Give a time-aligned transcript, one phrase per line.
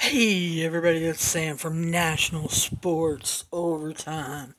[0.00, 4.54] Hey everybody, it's Sam from National Sports Overtime.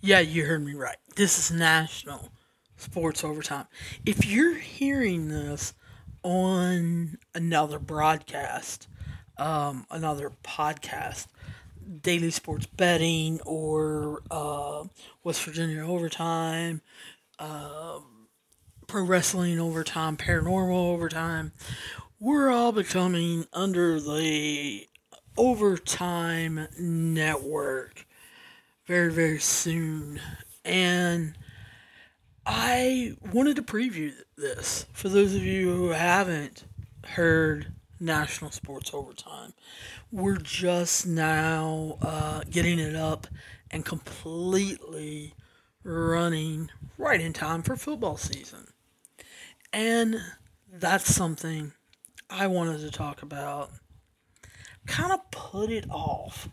[0.00, 0.96] Yeah, you heard me right.
[1.16, 2.30] This is National
[2.76, 3.66] Sports Overtime.
[4.06, 5.74] If you're hearing this
[6.22, 8.86] on another broadcast,
[9.38, 11.26] um, another podcast,
[12.02, 14.84] Daily Sports Betting or uh,
[15.24, 16.80] West Virginia Overtime,
[17.40, 17.98] uh,
[18.86, 21.50] Pro Wrestling Overtime, Paranormal Overtime,
[22.20, 24.86] we're all becoming under the
[25.36, 28.06] overtime network
[28.86, 30.20] very very soon.
[30.64, 31.36] And
[32.46, 36.64] i wanted to preview this for those of you who haven't
[37.06, 39.52] heard national sports overtime.
[40.12, 43.26] We're just now uh, getting it up
[43.70, 45.34] and completely
[45.82, 48.68] running right in time for football season.
[49.72, 50.20] And
[50.72, 51.72] that's something
[52.36, 53.70] I wanted to talk about
[54.86, 56.48] kind of put it off.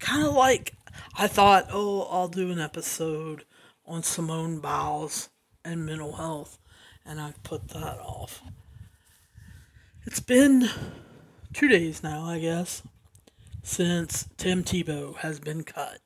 [0.00, 0.74] Kind of like
[1.16, 3.44] I thought, oh, I'll do an episode
[3.86, 5.28] on Simone Biles
[5.64, 6.58] and mental health,
[7.06, 8.42] and I've put that off.
[10.04, 10.68] It's been
[11.52, 12.82] two days now, I guess,
[13.62, 16.00] since Tim Tebow has been cut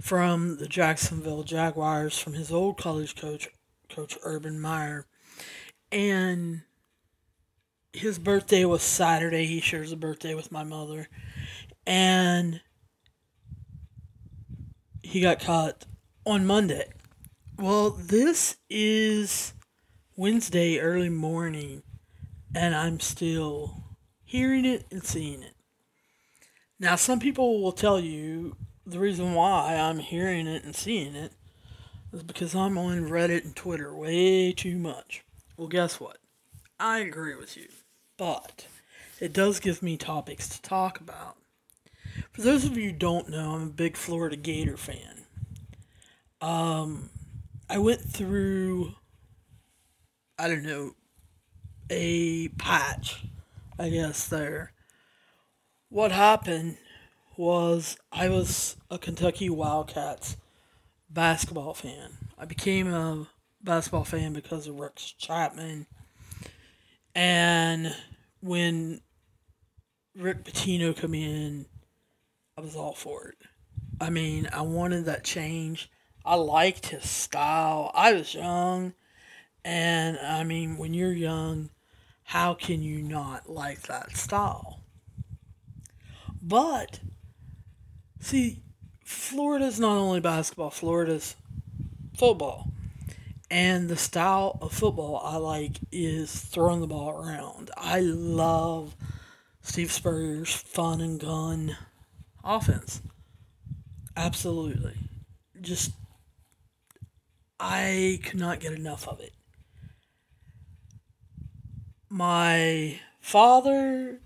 [0.00, 3.48] from the Jacksonville Jaguars from his old college coach,
[3.88, 5.06] Coach Urban Meyer.
[5.90, 6.62] And
[7.92, 9.46] his birthday was Saturday.
[9.46, 11.08] He shares a birthday with my mother.
[11.86, 12.60] And
[15.02, 15.86] he got caught
[16.24, 16.88] on Monday.
[17.58, 19.54] Well, this is
[20.16, 21.82] Wednesday early morning,
[22.54, 23.84] and I'm still
[24.24, 25.54] hearing it and seeing it.
[26.78, 31.32] Now, some people will tell you the reason why I'm hearing it and seeing it
[32.12, 35.24] is because I'm on Reddit and Twitter way too much.
[35.56, 36.18] Well, guess what?
[36.78, 37.68] I agree with you
[38.16, 38.66] but
[39.20, 41.36] it does give me topics to talk about.
[42.32, 45.24] For those of you who don't know, I'm a big Florida Gator fan.
[46.40, 47.10] Um,
[47.68, 48.94] I went through,
[50.38, 50.94] I don't know,
[51.90, 53.24] a patch,
[53.78, 54.72] I guess, there.
[55.88, 56.78] What happened
[57.36, 60.36] was I was a Kentucky Wildcats
[61.08, 62.18] basketball fan.
[62.38, 63.28] I became a
[63.62, 65.86] basketball fan because of Rex Chapman
[67.16, 67.96] and
[68.40, 69.00] when
[70.14, 71.64] Rick Pitino come in,
[72.58, 73.38] I was all for it.
[73.98, 75.90] I mean, I wanted that change.
[76.26, 77.90] I liked his style.
[77.94, 78.92] I was young,
[79.64, 81.70] and I mean, when you're young,
[82.22, 84.80] how can you not like that style?
[86.42, 87.00] But
[88.20, 88.62] see,
[89.06, 91.34] Florida's not only basketball, Florida's
[92.14, 92.72] football.
[93.50, 97.70] And the style of football I like is throwing the ball around.
[97.76, 98.96] I love
[99.62, 101.76] Steve Spurrier's fun and gun
[102.42, 103.02] offense.
[104.16, 104.94] Absolutely.
[105.60, 105.92] Just,
[107.60, 109.32] I could not get enough of it.
[112.08, 114.20] My father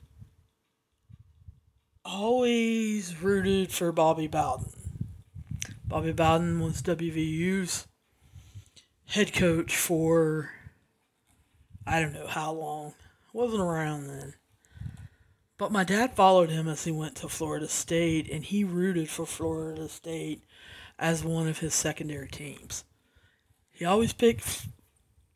[2.04, 4.72] always rooted for Bobby Bowden.
[5.86, 7.86] Bobby Bowden was WVU's
[9.10, 10.52] head coach for
[11.84, 12.94] I don't know how long.
[13.32, 14.34] Wasn't around then.
[15.58, 19.26] But my dad followed him as he went to Florida State and he rooted for
[19.26, 20.42] Florida State
[20.98, 22.84] as one of his secondary teams.
[23.70, 24.68] He always picked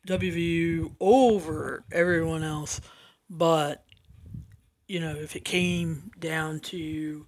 [0.07, 2.79] WVU over everyone else,
[3.29, 3.83] but
[4.87, 7.25] you know, if it came down to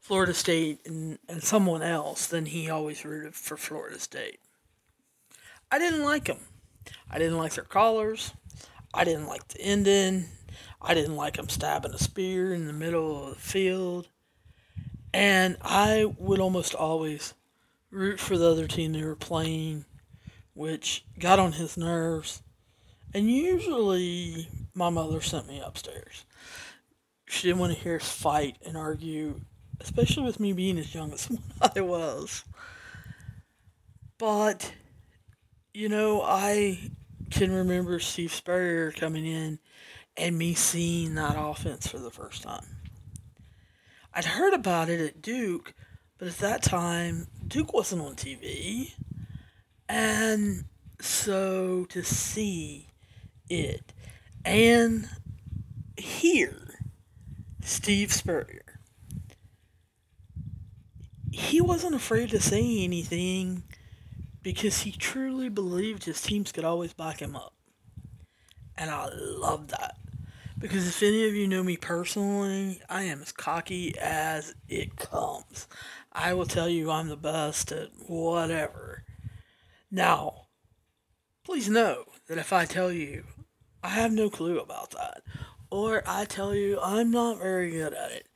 [0.00, 4.38] Florida State and, and someone else, then he always rooted for Florida State.
[5.70, 6.38] I didn't like them.
[7.10, 8.32] I didn't like their collars.
[8.94, 10.26] I didn't like the ending.
[10.80, 14.08] I didn't like them stabbing a spear in the middle of the field.
[15.12, 17.34] And I would almost always
[17.90, 19.84] root for the other team they were playing,
[20.54, 22.42] which got on his nerves.
[23.14, 26.24] And usually my mother sent me upstairs.
[27.26, 29.40] She didn't want to hear us fight and argue,
[29.80, 31.28] especially with me being as young as
[31.76, 32.44] I was.
[34.18, 34.72] But
[35.76, 36.90] you know, I
[37.30, 39.58] can remember Steve Spurrier coming in
[40.16, 42.64] and me seeing that offense for the first time.
[44.14, 45.74] I'd heard about it at Duke,
[46.16, 48.94] but at that time, Duke wasn't on TV.
[49.86, 50.64] And
[50.98, 52.88] so to see
[53.50, 53.92] it
[54.46, 55.10] and
[55.98, 56.78] hear
[57.60, 58.80] Steve Spurrier,
[61.30, 63.62] he wasn't afraid to say anything
[64.46, 67.52] because he truly believed his teams could always back him up.
[68.78, 69.96] And I love that
[70.56, 75.66] Because if any of you know me personally, I am as cocky as it comes.
[76.12, 79.02] I will tell you I'm the best at whatever.
[79.90, 80.46] Now,
[81.44, 83.24] please know that if I tell you
[83.82, 85.22] I have no clue about that,
[85.72, 88.28] or I tell you I'm not very good at it,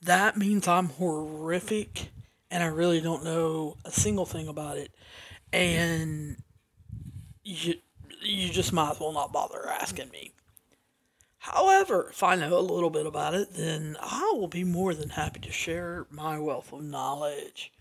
[0.00, 2.10] that means I'm horrific
[2.52, 4.92] and I really don't know a single thing about it.
[5.52, 6.36] And
[7.44, 7.74] you,
[8.22, 10.32] you just might as well not bother asking me.
[11.38, 15.10] However, if I know a little bit about it, then I will be more than
[15.10, 17.72] happy to share my wealth of knowledge.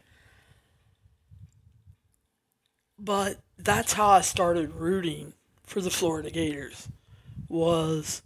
[2.99, 5.33] But that's how I started rooting
[5.63, 6.87] for the Florida Gators
[7.49, 8.21] was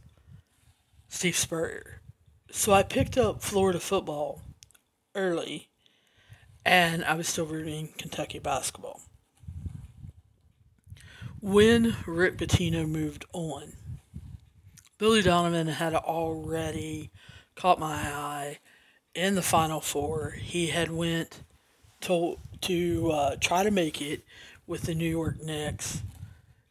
[1.07, 2.01] Steve Spurrier.
[2.51, 4.41] So I picked up Florida football
[5.15, 5.69] early
[6.65, 9.01] and I was still rooting Kentucky basketball.
[11.41, 13.71] When Rick Pitino moved on,
[14.97, 17.11] Billy Donovan had already
[17.55, 18.59] caught my eye
[19.15, 20.31] in the Final Four.
[20.31, 21.43] He had went
[22.01, 24.25] to to uh, try to make it
[24.67, 26.01] with the New York Knicks.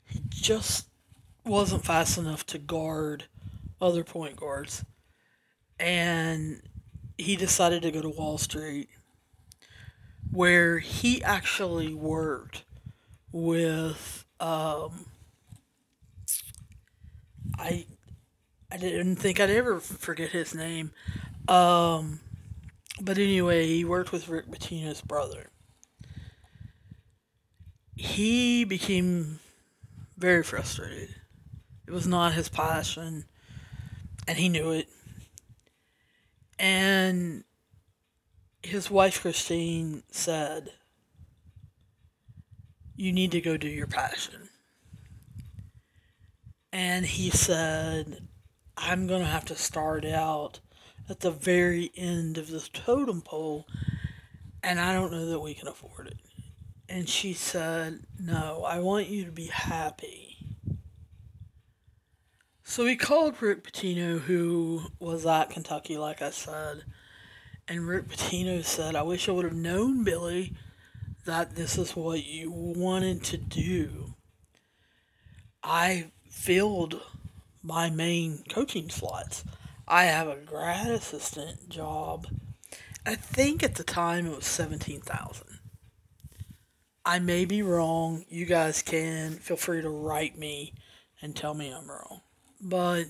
[0.04, 0.86] He just
[1.46, 3.24] wasn't fast enough to guard
[3.80, 4.84] other point guards,
[5.80, 6.60] and
[7.16, 8.90] he decided to go to Wall Street,
[10.30, 12.64] where he actually worked
[13.32, 15.06] with um,
[17.58, 17.86] I
[18.70, 20.92] I didn't think I'd ever forget his name.
[21.48, 22.20] Um,
[23.00, 25.50] but anyway, he worked with Rick Pitino's brother.
[27.96, 29.40] He became
[30.16, 31.14] very frustrated.
[31.86, 33.24] It was not his passion,
[34.26, 34.88] and he knew it.
[36.58, 37.44] And
[38.62, 40.72] his wife, Christine, said,
[42.98, 44.48] You need to go do your passion.
[46.72, 48.26] And he said,
[48.76, 50.58] I'm going to have to start out
[51.08, 53.68] at the very end of the totem pole,
[54.64, 56.18] and I don't know that we can afford it.
[56.88, 60.36] And she said, No, I want you to be happy.
[62.64, 66.82] So he called Rick Pitino, who was at Kentucky, like I said,
[67.68, 70.52] and Rick Pitino said, I wish I would have known, Billy,
[71.28, 74.14] that this is what you wanted to do.
[75.62, 77.02] I filled
[77.62, 79.44] my main coaching slots.
[79.86, 82.28] I have a grad assistant job.
[83.04, 85.58] I think at the time it was 17,000.
[87.04, 88.24] I may be wrong.
[88.30, 90.72] You guys can feel free to write me
[91.20, 92.22] and tell me I'm wrong.
[92.58, 93.04] But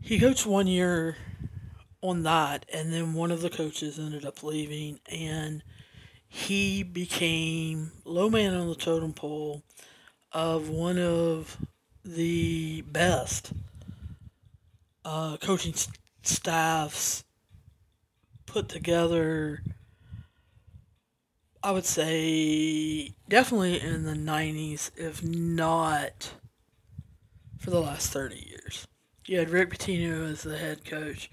[0.00, 1.18] he coached one year
[2.00, 5.62] on that and then one of the coaches ended up leaving and
[6.32, 9.64] he became low man on the totem pole
[10.30, 11.58] of one of
[12.04, 13.52] the best
[15.04, 15.74] uh, coaching
[16.22, 17.24] staffs
[18.46, 19.64] put together.
[21.64, 26.34] I would say definitely in the 90s, if not
[27.58, 28.86] for the last 30 years.
[29.26, 31.28] You had Rick Pitino as the head coach.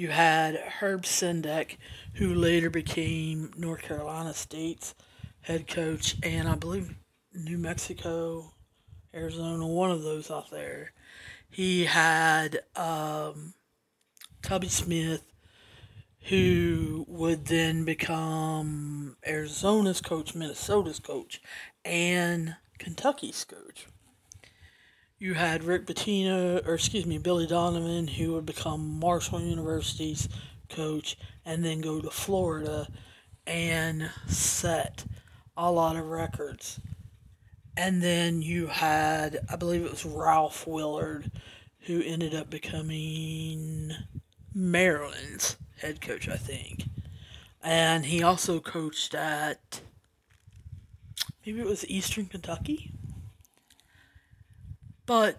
[0.00, 1.76] You had Herb Sendek,
[2.14, 4.94] who later became North Carolina State's
[5.42, 6.94] head coach, and I believe
[7.34, 8.54] New Mexico
[9.12, 10.92] Arizona, one of those out there.
[11.50, 13.52] He had um,
[14.40, 15.22] Tubby Smith,
[16.30, 21.42] who would then become Arizona's coach, Minnesota's coach,
[21.84, 23.86] and Kentucky's coach.
[25.22, 30.30] You had Rick Pitino, or excuse me, Billy Donovan, who would become Marshall University's
[30.70, 32.88] coach and then go to Florida
[33.46, 35.04] and set
[35.58, 36.80] a lot of records.
[37.76, 41.30] And then you had, I believe it was Ralph Willard,
[41.80, 43.92] who ended up becoming
[44.54, 46.84] Maryland's head coach, I think.
[47.62, 49.82] And he also coached at,
[51.44, 52.94] maybe it was Eastern Kentucky?
[55.10, 55.38] But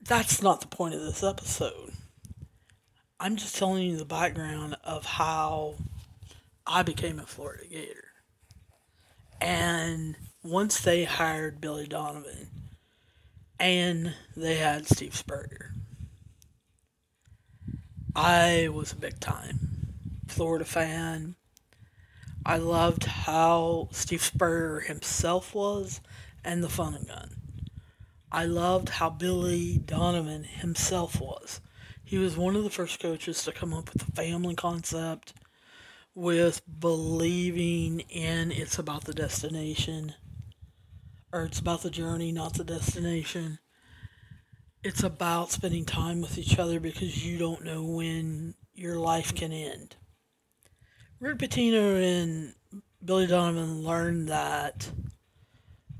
[0.00, 1.90] that's not the point of this episode.
[3.18, 5.74] I'm just telling you the background of how
[6.64, 8.04] I became a Florida Gator.
[9.40, 10.14] And
[10.44, 12.48] once they hired Billy Donovan
[13.58, 15.72] and they had Steve Spurrier,
[18.14, 19.94] I was a big time
[20.28, 21.34] Florida fan.
[22.44, 26.00] I loved how Steve Spurrier himself was
[26.44, 27.45] and the fun and gun.
[28.36, 31.62] I loved how Billy Donovan himself was.
[32.04, 35.32] He was one of the first coaches to come up with the family concept
[36.14, 40.12] with believing in it's about the destination
[41.32, 43.58] or it's about the journey, not the destination.
[44.84, 49.50] it's about spending time with each other because you don't know when your life can
[49.50, 49.96] end.
[51.20, 52.54] Rick Pitino and
[53.02, 54.90] Billy Donovan learned that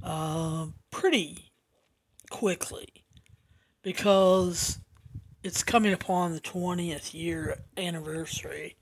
[0.02, 1.45] uh, pretty
[2.30, 2.88] quickly
[3.82, 4.78] because
[5.42, 8.76] it's coming upon the 20th year anniversary.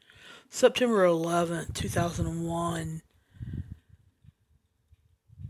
[0.49, 3.03] September 11th, 2001,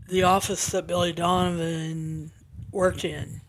[0.09, 2.31] the office that Billy Donovan
[2.71, 3.41] worked in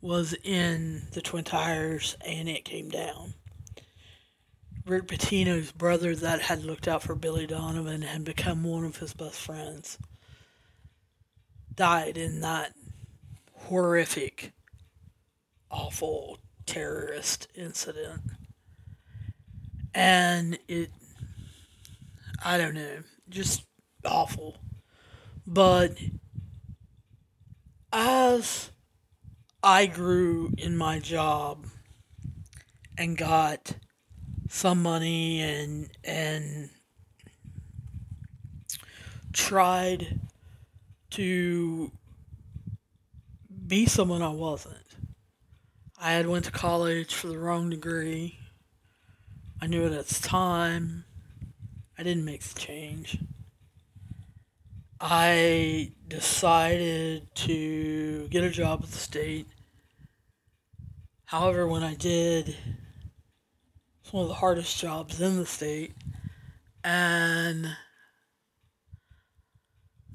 [0.00, 3.34] was in the Twin Towers and it came down.
[4.86, 9.14] Rick Pitino's brother that had looked out for Billy Donovan and become one of his
[9.14, 9.98] best friends
[11.74, 12.72] died in that
[13.66, 14.52] horrific,
[15.70, 18.22] awful terrorist incident.
[19.94, 20.90] And it,
[22.44, 23.64] I don't know, just
[24.04, 24.58] awful.
[25.46, 25.96] But
[27.92, 28.70] as
[29.62, 31.66] I grew in my job
[32.98, 33.72] and got
[34.48, 36.70] some money and and
[39.32, 40.20] tried
[41.10, 41.90] to
[43.66, 44.76] be someone I wasn't.
[45.98, 48.38] I had went to college for the wrong degree.
[49.60, 51.04] I knew it at the time.
[51.98, 53.18] I didn't make the change.
[55.00, 59.46] I decided to get a job at the state.
[61.24, 62.56] However, when I did,
[64.00, 65.92] it's one of the hardest jobs in the state.
[66.84, 67.76] And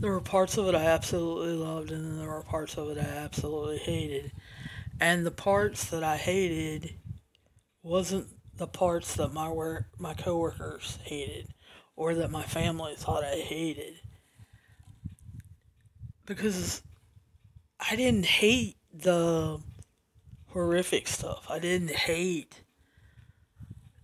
[0.01, 2.97] there were parts of it I absolutely loved, and then there were parts of it
[2.97, 4.31] I absolutely hated.
[4.99, 6.95] And the parts that I hated
[7.83, 8.27] wasn't
[8.57, 11.53] the parts that my work, my coworkers hated,
[11.95, 13.93] or that my family thought I hated,
[16.25, 16.81] because
[17.79, 19.59] I didn't hate the
[20.49, 21.45] horrific stuff.
[21.47, 22.63] I didn't hate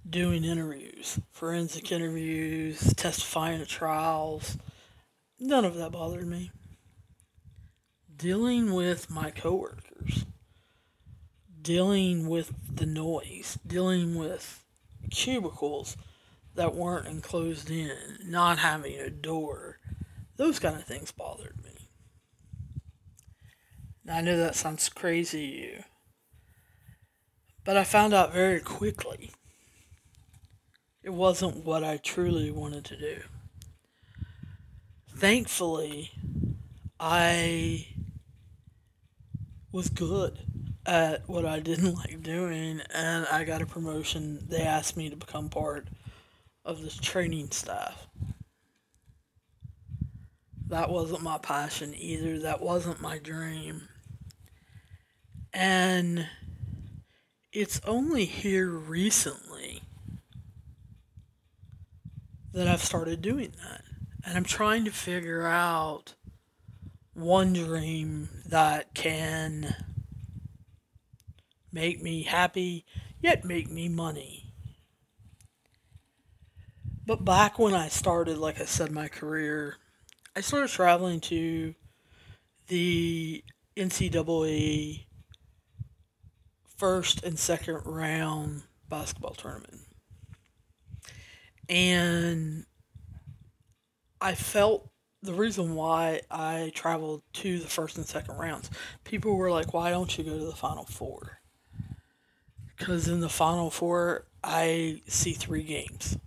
[0.08, 4.58] doing interviews, forensic interviews, testifying at trials.
[5.40, 6.52] None of that bothered me.
[8.16, 10.26] Dealing with my coworkers,
[11.62, 14.64] dealing with the noise, dealing with
[15.12, 15.96] cubicles
[16.56, 19.78] that weren't enclosed in, not having a door,
[20.38, 21.90] those kind of things bothered me.
[24.10, 25.84] I know that sounds crazy to you,
[27.64, 29.32] but I found out very quickly
[31.04, 33.22] it wasn't what I truly wanted to do.
[35.18, 36.12] Thankfully,
[37.00, 37.88] I
[39.72, 40.38] was good
[40.86, 44.46] at what I didn't like doing, and I got a promotion.
[44.48, 45.88] They asked me to become part
[46.64, 48.06] of the training staff.
[50.68, 52.38] That wasn't my passion either.
[52.38, 53.90] That wasn't my dream.
[55.52, 56.28] And
[57.52, 59.82] it's only here recently
[62.54, 63.87] that I've started doing that.
[64.28, 66.16] And I'm trying to figure out
[67.14, 69.74] one dream that can
[71.72, 72.84] make me happy
[73.22, 74.52] yet make me money.
[77.06, 79.78] But back when I started, like I said, my career,
[80.36, 81.74] I started traveling to
[82.68, 83.46] the
[83.78, 85.06] NCAA
[86.76, 89.84] first and second round basketball tournament
[91.70, 92.66] and
[94.20, 94.90] I felt
[95.22, 98.70] the reason why I traveled to the first and second rounds,
[99.04, 101.40] people were like, why don't you go to the final four?
[102.78, 106.18] Because in the final four, I see three games.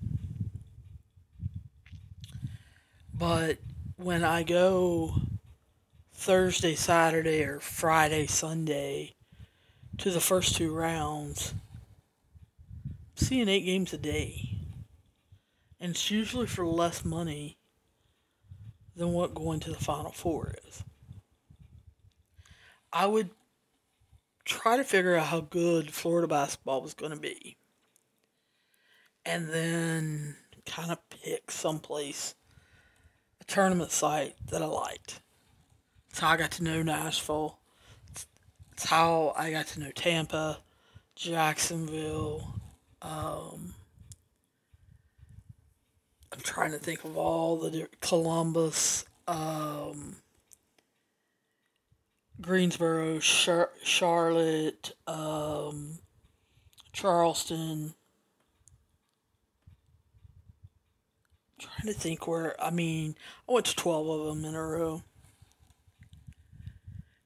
[3.14, 3.58] But
[3.96, 5.14] when I go
[6.12, 9.14] Thursday, Saturday, or Friday, Sunday
[9.98, 11.54] to the first two rounds,
[12.86, 14.50] I'm seeing eight games a day
[15.80, 17.56] and it's usually for less money
[18.96, 20.84] than what going to the Final Four is.
[22.92, 23.30] I would
[24.44, 27.56] try to figure out how good Florida basketball was going to be,
[29.24, 32.34] and then kind of pick someplace,
[33.40, 35.20] a tournament site that I liked.
[36.10, 37.58] It's how I got to know Nashville.
[38.72, 40.58] It's how I got to know Tampa,
[41.14, 42.54] Jacksonville,
[43.02, 43.74] um,
[46.32, 50.16] I'm trying to think of all the Columbus, um,
[52.40, 55.98] Greensboro, Char- Charlotte, um,
[56.92, 57.94] Charleston.
[61.52, 63.16] I'm trying to think where I mean
[63.48, 65.02] I went to 12 of them in a row.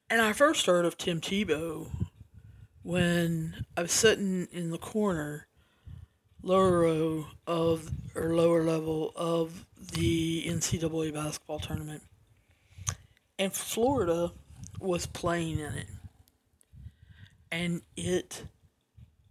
[0.09, 1.89] And I first heard of Tim Tebow
[2.83, 5.47] when I was sitting in the corner,
[6.45, 12.03] lower row of or lower level of the NCAA basketball tournament,
[13.39, 14.33] and Florida
[14.79, 15.89] was playing in it,
[17.51, 18.45] and it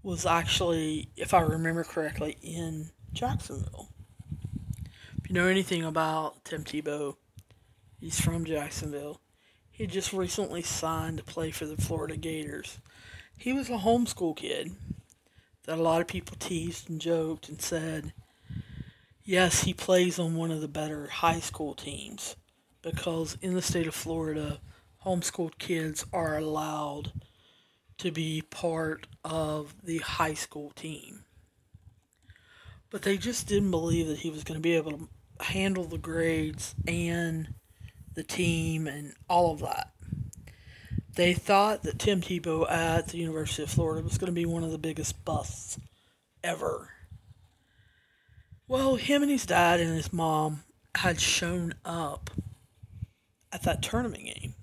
[0.02, 3.90] was actually, if I remember correctly, in Jacksonville.
[5.22, 7.16] If you know anything about Tim Tebow,
[8.00, 9.22] he's from Jacksonville.
[9.72, 12.80] He just recently signed to play for the Florida Gators.
[13.38, 14.76] He was a homeschool kid
[15.66, 18.14] that a lot of people teased and joked and said,
[19.24, 22.36] yes, he plays on one of the better high school teams
[22.82, 24.60] because in the state of Florida,
[25.06, 27.14] homeschooled kids are allowed
[27.98, 31.24] to be part of the high school team.
[32.90, 35.98] But they just didn't believe that he was going to be able to handle the
[35.98, 37.54] grades and
[38.14, 39.92] the team and all of that.
[41.16, 44.64] They thought that Tim Tebow at the University of Florida was going to be one
[44.64, 45.80] of the biggest busts
[46.44, 46.90] ever.
[48.68, 50.64] Well, him and his dad and his mom
[50.96, 52.32] had shown up
[53.52, 54.56] at that tournament game.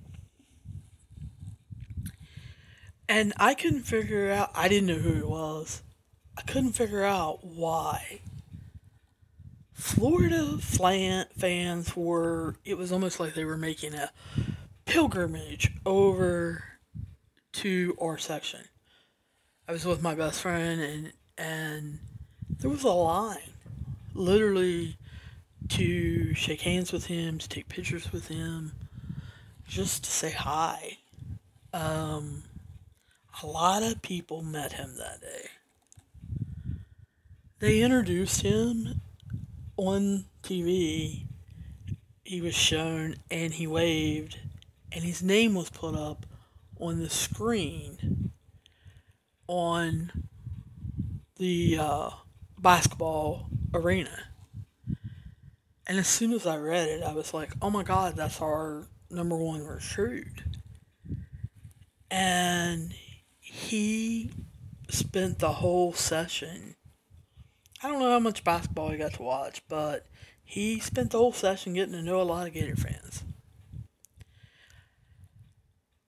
[3.09, 5.83] And I couldn't figure out, I didn't know who it was.
[6.37, 8.21] I couldn't figure out why.
[9.73, 14.11] Florida fans were, it was almost like they were making a
[14.91, 16.65] pilgrimage over
[17.53, 18.59] to our section.
[19.69, 22.01] I was with my best friend and and
[22.59, 23.55] there was a line
[24.15, 24.97] literally
[25.69, 28.73] to shake hands with him, to take pictures with him,
[29.69, 30.99] just to say hi.
[31.73, 32.43] Um,
[33.45, 35.51] a lot of people met him that day.
[37.61, 39.01] They introduced him
[39.77, 41.27] on TV.
[42.25, 44.37] He was shown and he waved,
[44.93, 46.27] and his name was put up
[46.79, 48.33] on the screen
[49.47, 50.11] on
[51.37, 52.11] the uh,
[52.59, 54.25] basketball arena.
[55.87, 58.87] And as soon as I read it, I was like, oh my God, that's our
[59.11, 60.43] number one recruit.
[62.11, 62.95] And
[63.41, 64.31] he
[64.89, 66.77] spent the whole session.
[67.83, 70.07] I don't know how much basketball he got to watch, but
[70.45, 73.25] he spent the whole session getting to know a lot of Gator fans.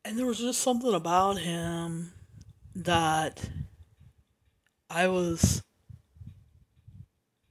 [0.05, 2.13] And there was just something about him
[2.75, 3.49] that
[4.91, 5.63] I was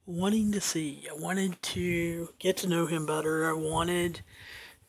[0.06, 1.08] wanting to see.
[1.10, 3.50] I wanted to get to know him better.
[3.50, 4.22] I wanted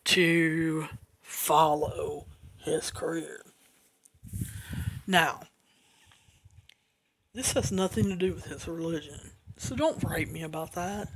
[0.07, 0.88] to
[1.20, 2.27] follow
[2.59, 3.44] his career.
[5.07, 5.42] Now,
[7.35, 9.33] this has nothing to do with his religion.
[9.57, 11.09] So don't write me about that.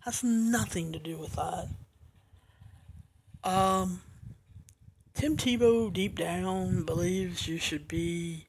[0.00, 1.68] Has nothing to do with that.
[3.42, 4.02] Um,
[5.20, 8.48] Tim Tebow deep down believes you should be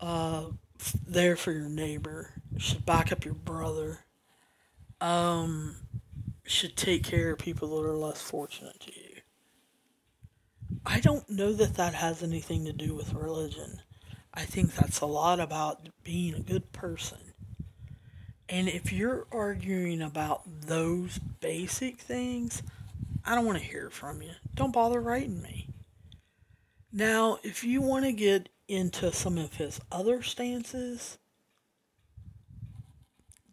[0.00, 0.44] uh,
[1.06, 2.30] there for your neighbor.
[2.56, 3.98] Should back up your brother.
[5.02, 5.76] Um,
[6.46, 9.16] should take care of people that are less fortunate to you.
[10.86, 13.82] I don't know that that has anything to do with religion.
[14.32, 17.18] I think that's a lot about being a good person.
[18.48, 22.62] And if you're arguing about those basic things,
[23.24, 24.32] I don't want to hear from you.
[24.54, 25.70] Don't bother writing me.
[26.92, 31.18] Now, if you want to get into some of his other stances,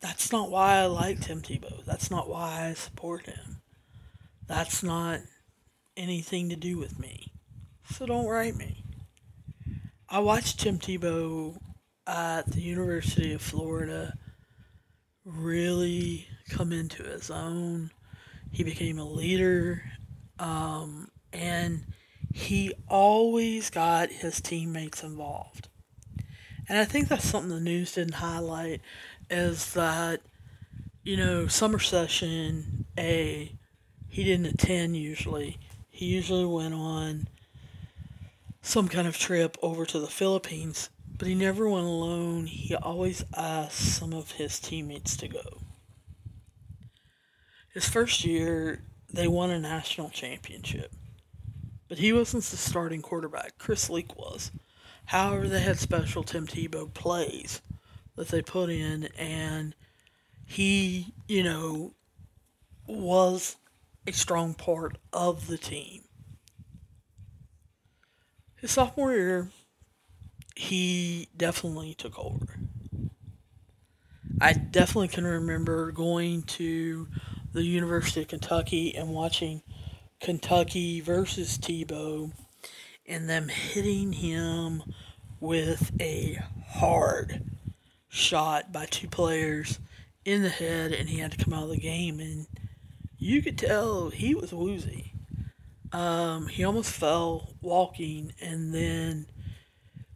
[0.01, 1.85] that's not why I like Tim Tebow.
[1.85, 3.61] That's not why I support him.
[4.47, 5.21] That's not
[5.95, 7.31] anything to do with me.
[7.91, 8.83] So don't write me.
[10.09, 11.57] I watched Tim Tebow
[12.05, 14.13] at the University of Florida
[15.23, 17.91] really come into his own.
[18.51, 19.83] He became a leader,
[20.39, 21.85] um, and
[22.33, 25.67] he always got his teammates involved.
[26.67, 28.81] And I think that's something the news didn't highlight
[29.29, 30.21] is that,
[31.03, 33.55] you know, summer session A,
[34.09, 35.57] he didn't attend usually
[36.01, 37.27] he usually went on
[38.63, 42.47] some kind of trip over to the Philippines, but he never went alone.
[42.47, 45.61] He always asked some of his teammates to go.
[47.73, 50.91] His first year, they won a national championship,
[51.87, 53.57] but he wasn't the starting quarterback.
[53.57, 54.51] Chris Leak was.
[55.05, 57.61] However, they had special Tim Tebow plays
[58.15, 59.73] that they put in, and
[60.45, 61.93] he, you know,
[62.87, 63.55] was
[64.05, 66.03] a strong part of the team.
[68.57, 69.49] His sophomore year,
[70.55, 72.47] he definitely took over.
[74.39, 77.07] I definitely can remember going to
[77.53, 79.61] the University of Kentucky and watching
[80.19, 82.31] Kentucky versus Tebow
[83.05, 84.83] and them hitting him
[85.39, 87.43] with a hard
[88.07, 89.79] shot by two players
[90.23, 92.19] in the head, and he had to come out of the game.
[92.19, 92.47] And
[93.17, 95.13] you could tell he was woozy.
[95.91, 99.25] Um, he almost fell walking, and then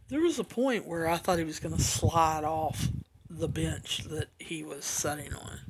[0.08, 2.88] there was a point where I thought he was going to slide off
[3.28, 5.60] the bench that he was sitting on.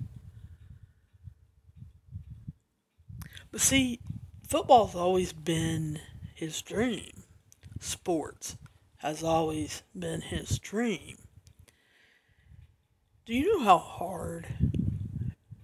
[3.57, 4.01] But see,
[4.47, 5.99] football's always been
[6.35, 7.23] his dream.
[7.81, 8.59] Sports
[8.99, 11.17] has always been his dream.
[13.25, 14.47] Do you know how hard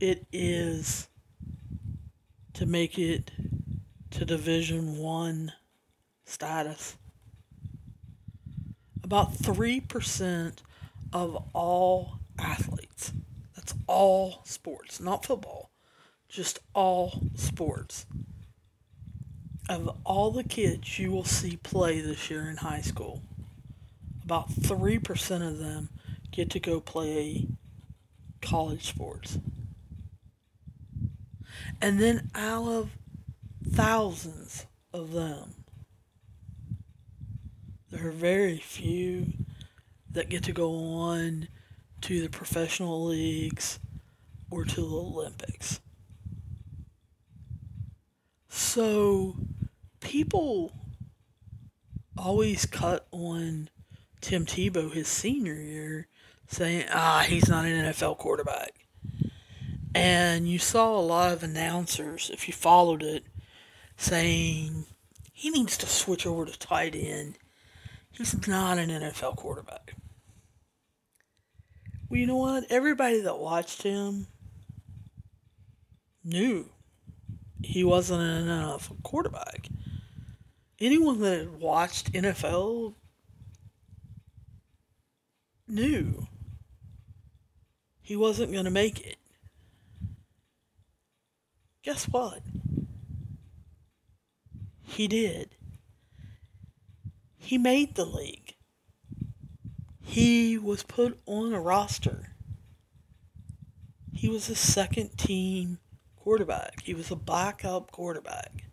[0.01, 1.11] it is
[2.55, 3.31] to make it
[4.13, 5.53] to Division 1
[6.25, 6.97] status?
[9.05, 10.55] About 3%
[11.13, 13.13] of all athletes,
[13.55, 15.72] that's all sports, not football,
[16.33, 18.07] just all sports.
[19.68, 23.23] Of all the kids you will see play this year in high school,
[24.25, 25.90] about 3% of them
[26.31, 27.47] get to go play
[28.40, 29.38] college sports.
[31.83, 32.90] And then out of
[33.68, 34.64] thousands
[34.95, 35.64] of them,
[37.90, 39.35] there are very few
[40.11, 41.49] that get to go on
[42.01, 43.79] to the professional leagues
[44.51, 45.81] or to the Olympics.
[48.75, 49.37] So
[50.01, 50.73] people
[52.17, 53.69] always cut on
[54.23, 56.09] Tim Tebow his senior year,
[56.47, 58.87] saying, ah, he's not an NFL quarterback.
[59.95, 63.25] And you saw a lot of announcers, if you followed it,
[63.99, 64.87] saying
[65.35, 67.37] he needs to switch over to tight end.
[68.11, 69.97] He's not an NFL quarterback.
[72.09, 72.65] Well, you know what?
[72.71, 74.29] Everybody that watched him
[76.25, 76.72] knew
[77.62, 79.68] he wasn't NFL uh, quarterback.
[80.81, 82.94] Anyone that watched NFL
[85.68, 86.27] knew
[88.01, 89.16] he wasn't going to make it.
[91.83, 92.40] Guess what?
[94.83, 95.57] He did.
[97.38, 98.55] He made the league.
[100.01, 102.35] He was put on a roster.
[104.12, 105.79] He was a second team
[106.23, 106.83] quarterback.
[106.83, 108.65] He was a backup quarterback.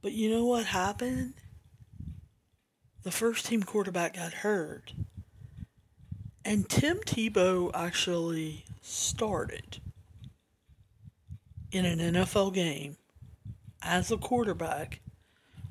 [0.00, 1.34] But you know what happened?
[3.02, 4.94] The first team quarterback got hurt.
[6.44, 9.80] And Tim Tebow actually started
[11.70, 12.96] in an NFL game
[13.82, 15.00] as a quarterback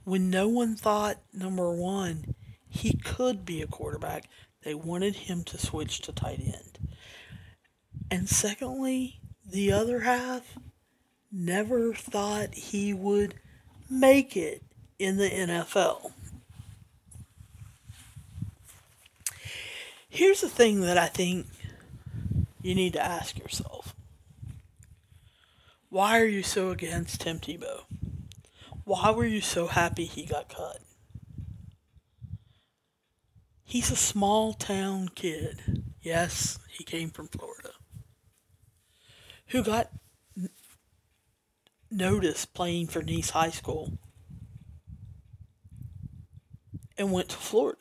[0.04, 2.36] when no one thought, number one,
[2.70, 4.26] he could be a quarterback.
[4.62, 6.78] They wanted him to switch to tight end.
[8.12, 10.58] And secondly, the other half
[11.32, 13.36] never thought he would
[13.90, 14.62] make it
[15.00, 16.12] in the NFL.
[20.10, 21.48] Here's the thing that I think
[22.62, 23.96] you need to ask yourself.
[25.90, 27.84] Why are you so against Tim Tebow?
[28.84, 30.80] Why were you so happy he got cut?
[33.64, 35.84] He's a small town kid.
[36.02, 37.57] Yes, he came from Florida
[39.48, 39.90] who got
[40.38, 40.50] n-
[41.90, 43.98] noticed playing for Nease High School
[46.98, 47.80] and went to Florida.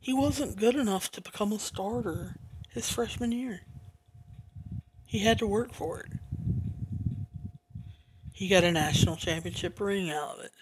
[0.00, 2.36] He wasn't good enough to become a starter
[2.70, 3.60] his freshman year.
[5.04, 6.12] He had to work for it.
[8.32, 10.52] He got a national championship ring out of it.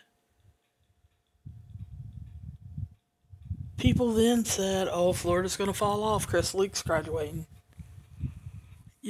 [3.79, 6.27] People then said, oh, Florida's going to fall off.
[6.27, 7.47] Chris Leak's graduating.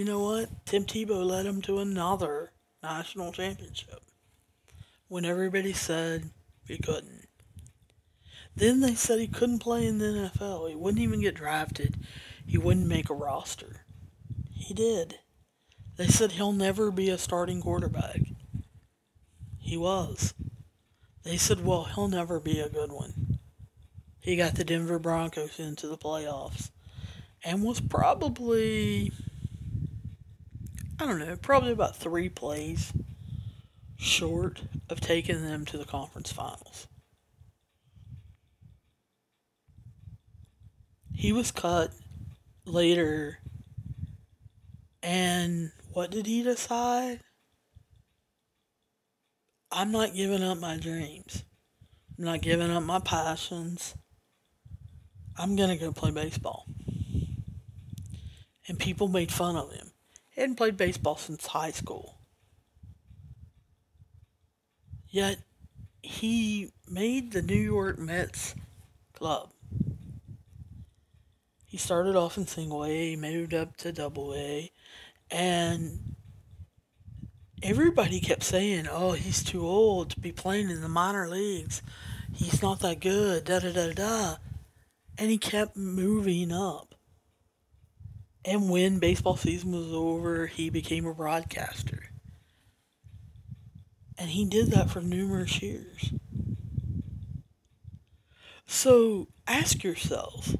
[0.01, 0.65] You know what?
[0.65, 4.01] Tim Tebow led him to another national championship
[5.09, 6.31] when everybody said
[6.67, 7.29] he couldn't.
[8.57, 10.71] Then they said he couldn't play in the NFL.
[10.71, 11.99] He wouldn't even get drafted.
[12.47, 13.85] He wouldn't make a roster.
[14.55, 15.19] He did.
[15.99, 18.23] They said he'll never be a starting quarterback.
[19.59, 20.33] He was.
[21.25, 23.39] They said, well, he'll never be a good one.
[24.19, 26.71] He got the Denver Broncos into the playoffs
[27.45, 29.13] and was probably
[31.01, 32.93] I don't know, probably about three plays
[33.97, 34.61] short
[34.91, 36.89] of taking them to the conference finals.
[41.15, 41.91] He was cut
[42.67, 43.39] later,
[45.03, 47.21] and what did he decide?
[49.73, 51.45] I'm not giving up my dreams.
[52.19, 53.95] I'm not giving up my passions.
[55.39, 56.67] I'm going to go play baseball.
[58.69, 59.90] And people made fun of him
[60.41, 62.19] hadn't played baseball since high school.
[65.09, 65.39] Yet
[66.03, 68.55] he made the New York Mets
[69.13, 69.51] club.
[71.67, 74.73] He started off in single A, moved up to double A,
[75.31, 76.17] and
[77.63, 81.83] everybody kept saying, "Oh, he's too old to be playing in the minor leagues.
[82.35, 84.37] He's not that good." Da da da da.
[85.19, 86.90] And he kept moving up.
[88.45, 92.05] And when baseball season was over, he became a broadcaster.
[94.17, 96.13] And he did that for numerous years.
[98.67, 100.55] So ask yourself,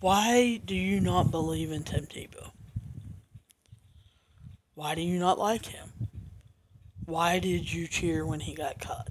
[0.00, 2.50] why do you not believe in Tim Tebow?
[4.74, 5.92] Why do you not like him?
[7.04, 9.08] Why did you cheer when he got cut?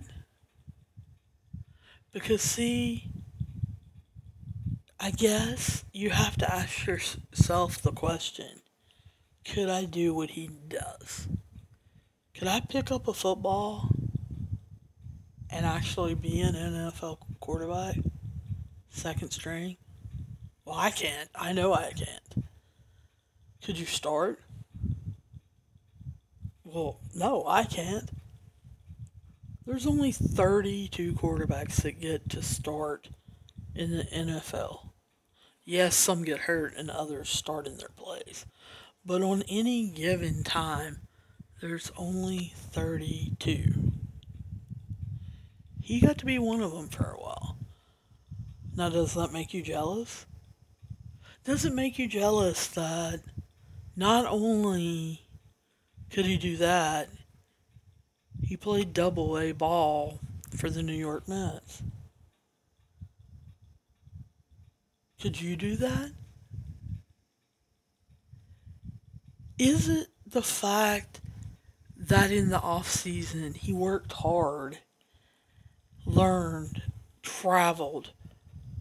[2.14, 3.10] Because, see,
[5.00, 8.62] I guess you have to ask yourself the question
[9.46, 11.28] could I do what he does?
[12.34, 13.90] Could I pick up a football
[15.50, 17.96] and actually be an NFL quarterback?
[18.90, 19.78] Second string?
[20.66, 21.30] Well, I can't.
[21.34, 22.46] I know I can't.
[23.64, 24.42] Could you start?
[26.66, 28.10] Well, no, I can't.
[29.66, 33.10] There's only 32 quarterbacks that get to start
[33.76, 34.87] in the NFL.
[35.70, 38.46] Yes, some get hurt and others start in their place.
[39.06, 41.00] But on any given time,
[41.60, 43.74] there's only 32.
[45.82, 47.58] He got to be one of them for a while.
[48.78, 50.26] Now, does that make you jealous?
[51.44, 53.20] Does it make you jealous that
[53.94, 55.28] not only
[56.10, 57.10] could he do that?
[58.42, 60.22] He played double A ball
[60.56, 61.84] for the New York Mets.
[65.22, 66.12] Could you do that?
[69.58, 71.22] Is it the fact
[71.96, 74.80] that in the off season he worked hard,
[76.06, 76.84] learned,
[77.24, 78.12] traveled,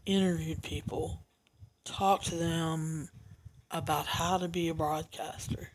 [0.05, 1.25] interviewed people,
[1.85, 3.09] talked to them
[3.71, 5.71] about how to be a broadcaster?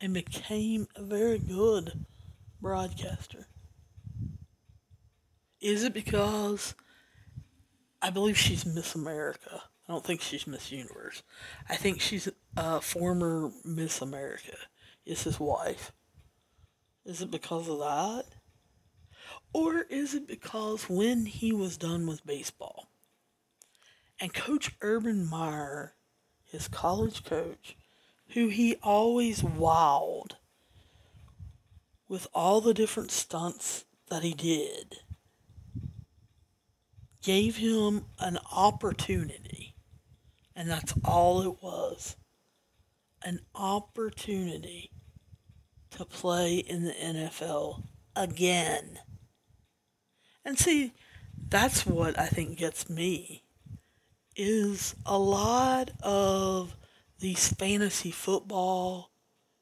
[0.00, 2.04] and became a very good
[2.60, 3.46] broadcaster.
[5.60, 6.74] Is it because
[8.02, 9.62] I believe she's Miss America?
[9.88, 11.22] I don't think she's Miss Universe.
[11.68, 14.56] I think she's a former Miss America.
[15.04, 15.92] Is his wife.
[17.04, 18.24] Is it because of that?
[19.52, 22.88] Or is it because when he was done with baseball
[24.20, 25.94] and Coach Urban Meyer,
[26.44, 27.76] his college coach,
[28.28, 30.32] who he always wowed
[32.08, 34.98] with all the different stunts that he did,
[37.22, 39.74] gave him an opportunity.
[40.54, 42.16] And that's all it was
[43.22, 44.90] an opportunity
[45.90, 47.82] to play in the NFL
[48.16, 48.98] again.
[50.44, 50.92] And see,
[51.48, 53.44] that's what I think gets me
[54.36, 56.76] is a lot of
[57.18, 59.10] these fantasy football,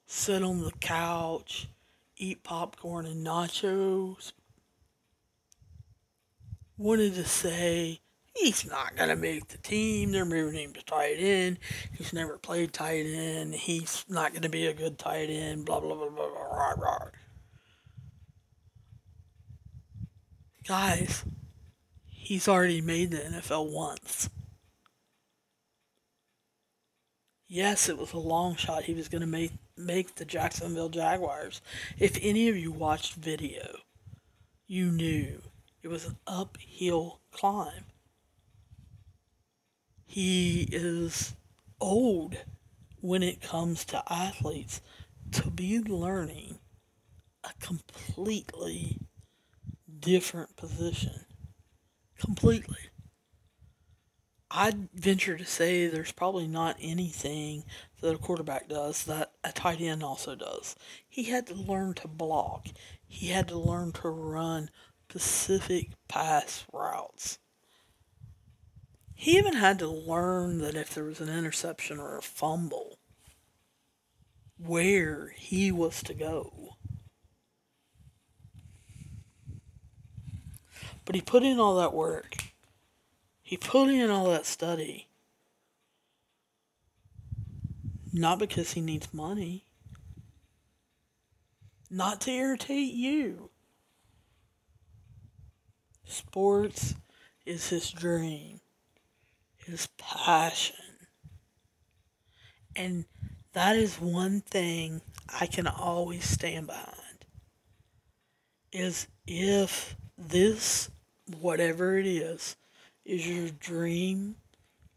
[0.07, 1.69] sit on the couch,
[2.17, 4.33] eat popcorn and nachos.
[6.79, 8.01] Wanted to say
[8.35, 10.13] he's not gonna make the team.
[10.13, 11.59] They're moving him to tight end.
[11.97, 13.55] He's never played tight end.
[13.55, 15.67] He's not gonna be a good tight end.
[15.67, 17.09] Blah blah blah blah blah.
[20.67, 21.25] Guys,
[22.05, 24.29] he's already made the NFL once.
[27.49, 28.85] Yes, it was a long shot.
[28.85, 31.63] He was going to make make the Jacksonville Jaguars.
[31.99, 33.79] If any of you watched video,
[34.67, 35.41] you knew
[35.83, 37.85] it was an uphill climb.
[40.07, 41.35] He is
[41.81, 42.37] old
[43.01, 44.81] when it comes to athletes
[45.33, 46.59] to be learning
[47.45, 48.99] a completely
[50.01, 51.27] different position.
[52.19, 52.79] Completely.
[54.51, 57.65] I'd venture to say there's probably not anything
[58.01, 60.75] that a quarterback does that a tight end also does.
[61.07, 62.69] He had to learn to block.
[63.07, 64.71] He had to learn to run
[65.11, 67.39] specific pass routes.
[69.15, 72.99] He even had to learn that if there was an interception or a fumble,
[74.59, 76.77] where he was to go.
[81.07, 82.37] But he put in all that work.
[83.43, 85.09] He put in all that study.
[88.13, 89.65] Not because he needs money.
[91.91, 93.49] Not to irritate you.
[96.09, 96.95] Sports
[97.45, 98.61] is his dream,
[99.57, 100.75] his passion.
[102.75, 103.05] And
[103.53, 107.25] that is one thing I can always stand behind.
[108.73, 110.91] is if this,
[111.41, 112.57] whatever it is,
[113.05, 114.37] is your dream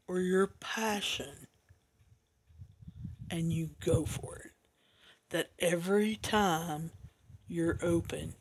[0.07, 1.47] or your passion,
[3.29, 4.51] and you go for it.
[5.29, 6.91] That every time
[7.47, 8.35] you're open,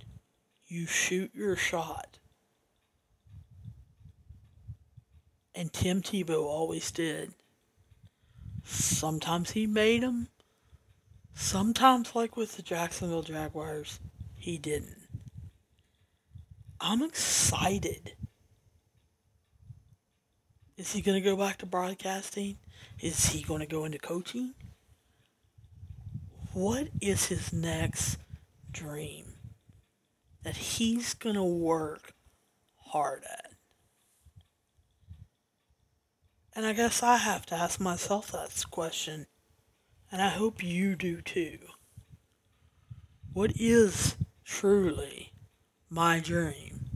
[0.67, 2.20] you shoot your shot.
[5.61, 7.35] And Tim Tebow always did.
[8.65, 10.29] Sometimes he made them.
[11.35, 14.01] Sometimes, like with the Jacksonville Jaguars,
[14.35, 15.07] he didn't.
[16.81, 18.15] I'm excited.
[20.79, 22.57] Is he going to go back to broadcasting?
[22.99, 24.55] Is he going to go into coaching?
[26.55, 28.17] What is his next
[28.73, 29.35] dream
[30.43, 32.15] that he's going to work
[32.79, 33.50] hard at?
[36.55, 39.27] And I guess I have to ask myself that question.
[40.11, 41.59] And I hope you do too.
[43.33, 45.33] What is truly
[45.89, 46.91] my dream?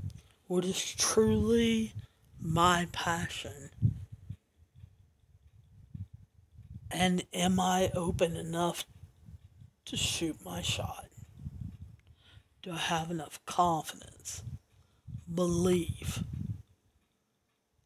[0.48, 1.92] What is truly
[2.40, 3.70] my passion?
[6.90, 8.84] And am I open enough
[9.86, 11.06] to shoot my shot?
[12.62, 14.42] Do I have enough confidence,
[15.32, 16.24] belief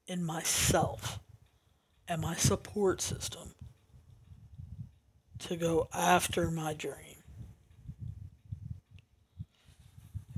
[0.06, 1.20] in myself
[2.08, 3.54] and my support system
[5.40, 7.22] to go after my dream?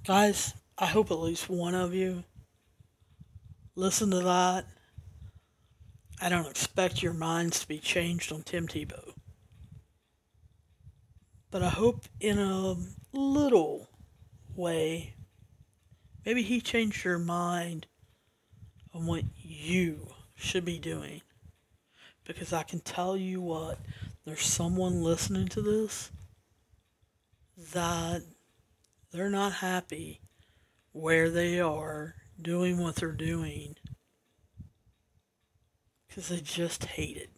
[0.05, 2.25] Guys, I hope at least one of you
[3.77, 4.67] listen to that
[6.23, 9.15] I don't expect your minds to be changed on Tim Tebow.
[11.51, 12.77] But I hope in a
[13.15, 13.89] little
[14.55, 15.15] way,
[16.27, 17.87] maybe he changed your mind
[18.93, 21.23] on what you should be doing.
[22.35, 23.79] Because I can tell you what,
[24.25, 26.13] there's someone listening to this
[27.75, 28.23] that
[29.11, 30.21] they're not happy
[30.93, 33.75] where they are doing what they're doing
[36.09, 37.31] because they just hate it.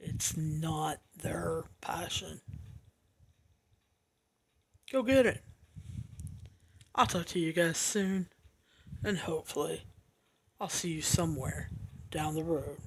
[0.00, 2.40] It's not their passion.
[4.90, 5.42] Go get it.
[6.94, 8.26] I'll talk to you guys soon,
[9.04, 9.84] and hopefully,
[10.60, 11.70] I'll see you somewhere
[12.10, 12.78] down the road.